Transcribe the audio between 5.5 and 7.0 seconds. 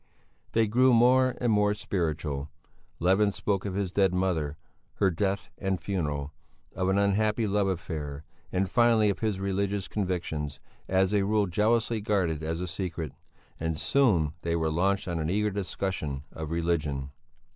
and funeral, of an